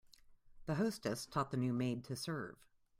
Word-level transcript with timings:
The 0.65 0.73
hostess 0.73 1.27
taught 1.27 1.51
the 1.51 1.57
new 1.57 1.73
maid 1.73 2.03
to 2.05 2.15
serve. 2.15 2.57